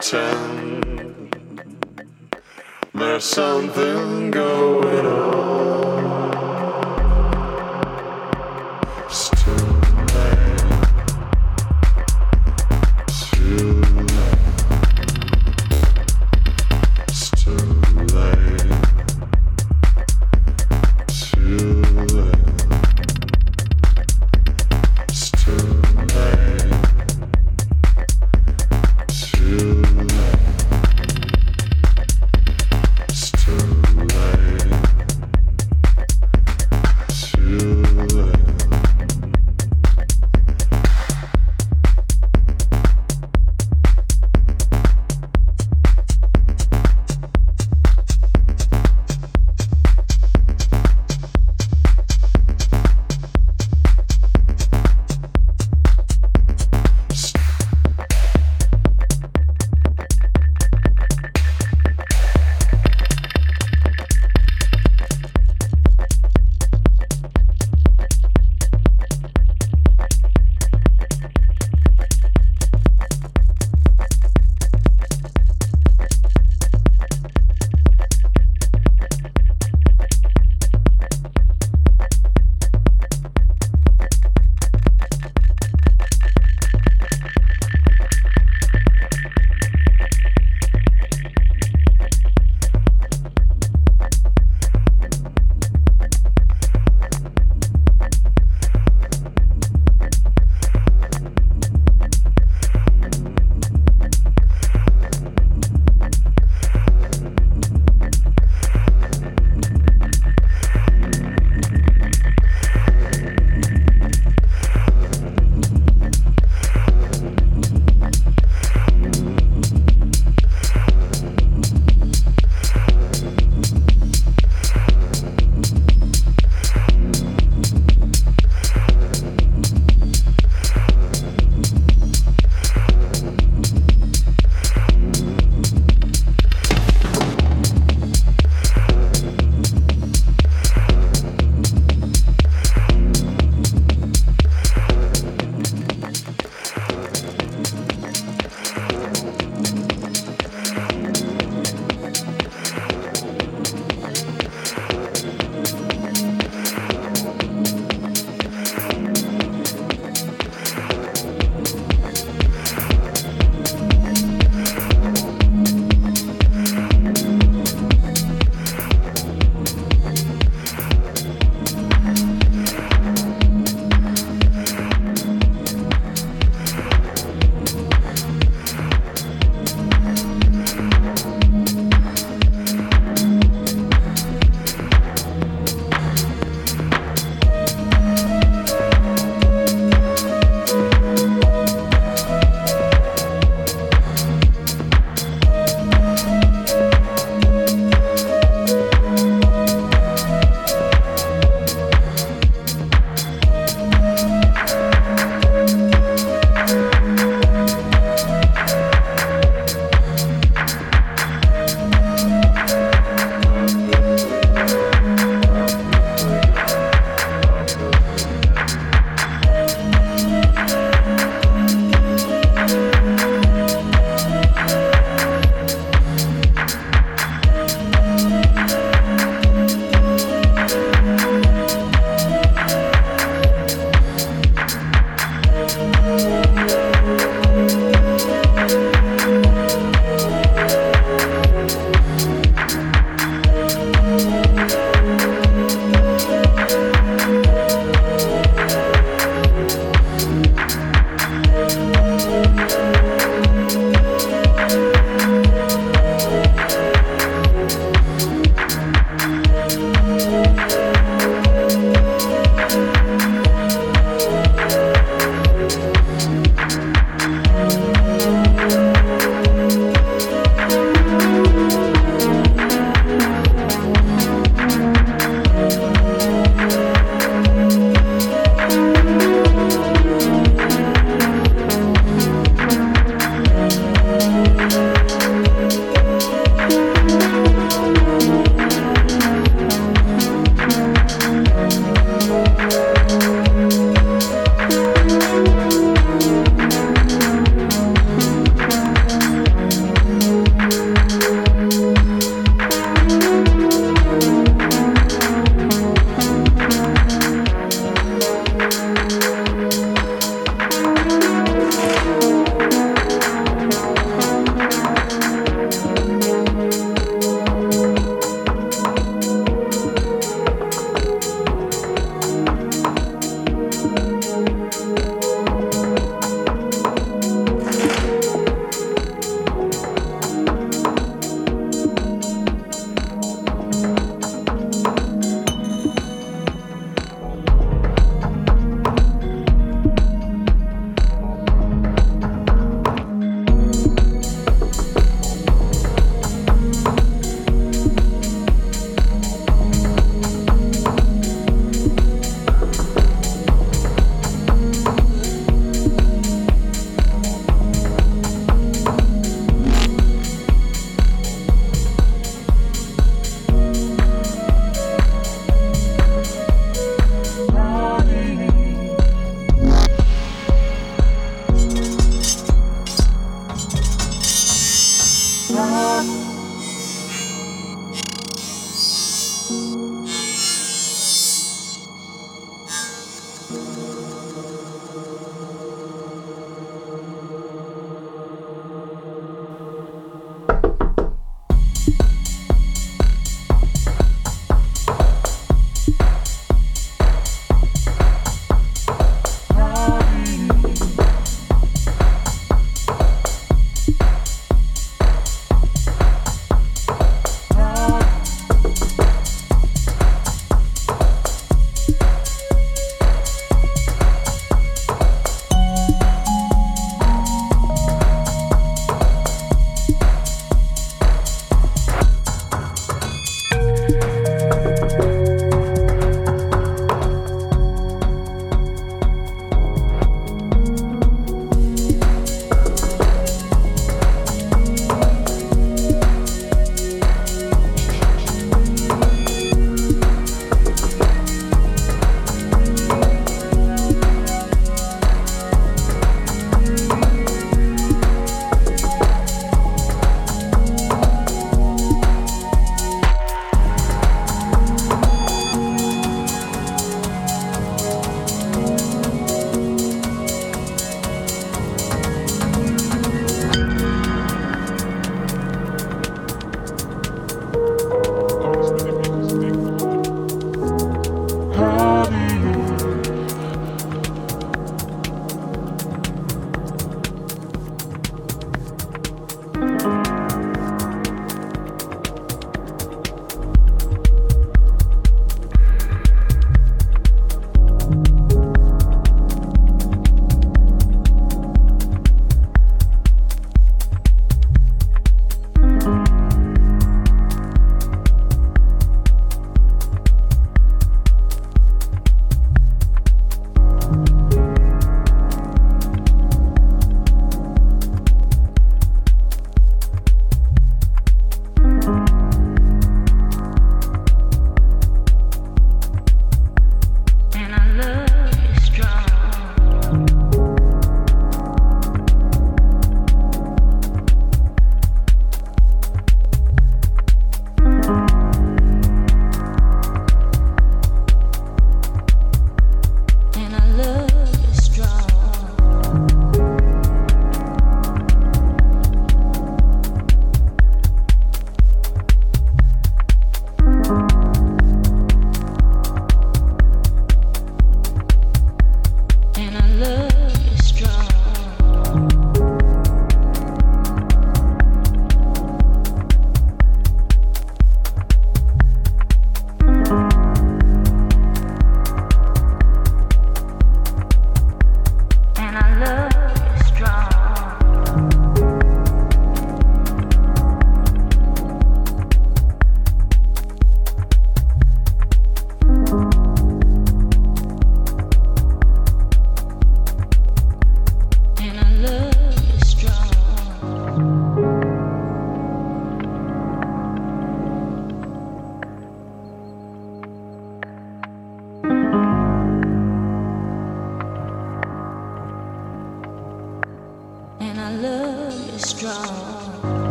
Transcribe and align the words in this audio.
pretend 0.00 1.36
there's 2.94 3.24
something 3.24 4.30
going 4.30 5.06
on. 5.06 5.19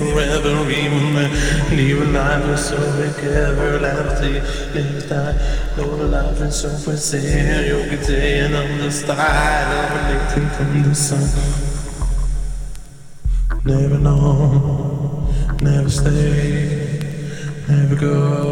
forever, 0.00 0.70
even 0.70 1.14
when 1.14 1.30
even 1.78 2.12
life 2.12 2.44
is 2.54 2.64
so 2.68 2.76
big, 2.96 3.24
everlasting. 3.24 4.42
Live 4.74 5.08
die, 5.08 5.36
no 5.76 5.86
life 6.06 6.40
is 6.40 6.60
so 6.60 6.70
for 6.70 6.96
sale. 6.96 7.82
You 7.82 7.90
can 7.90 8.02
say 8.04 8.40
and 8.40 8.54
understand, 8.54 9.68
emanating 9.92 10.48
from 10.56 10.82
the 10.82 10.94
sun. 10.94 11.26
Never 13.64 13.98
know, 13.98 15.28
never 15.60 15.90
stay, 15.90 17.00
never 17.68 17.96
go, 17.96 18.49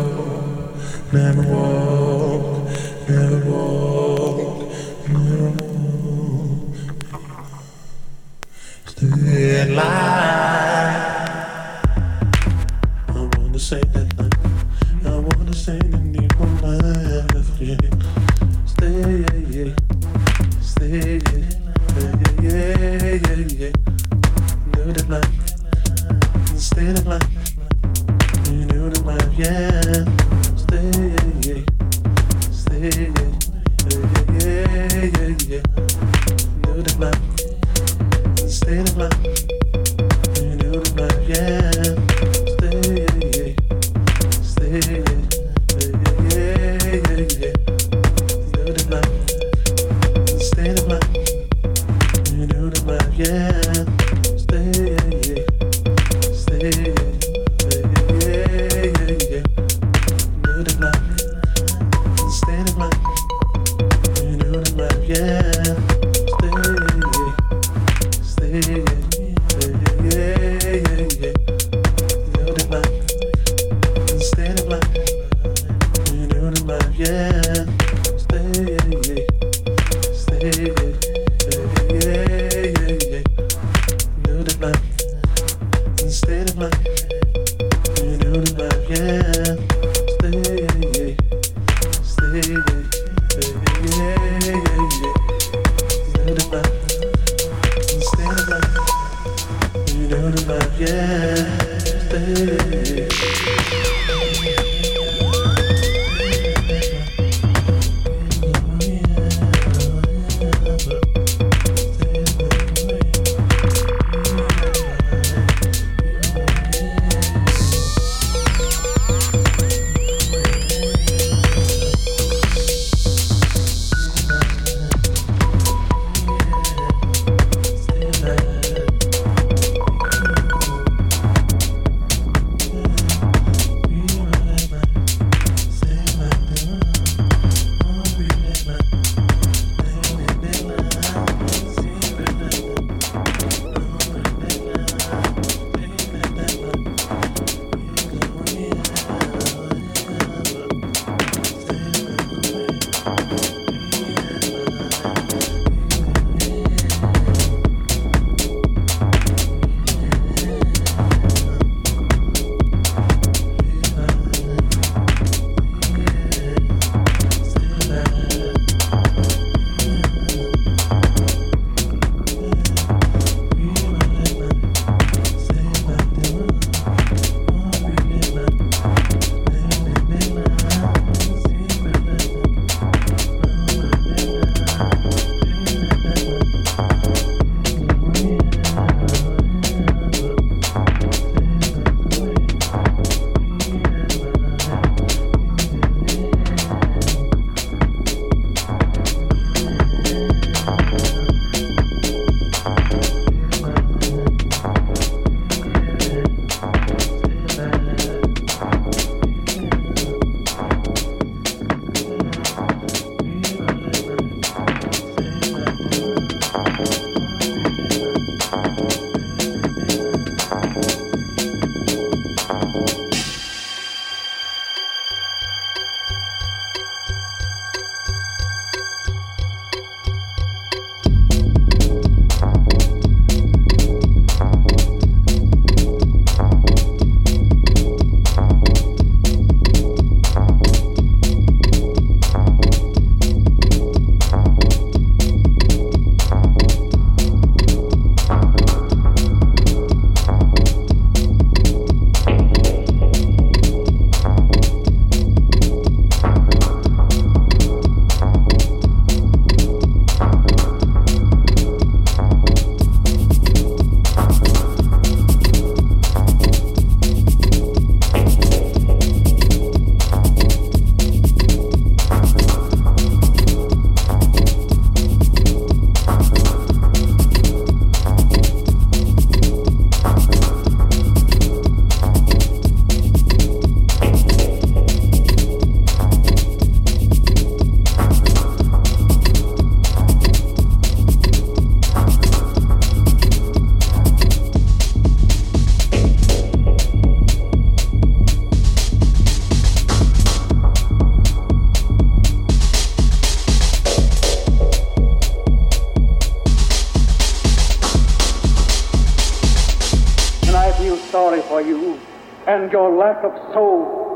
lack 312.98 313.22
of 313.24 313.32
soul 313.52 314.07